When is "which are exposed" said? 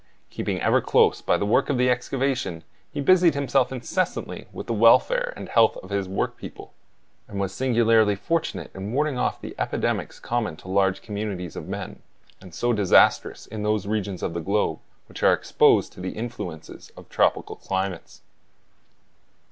15.05-15.93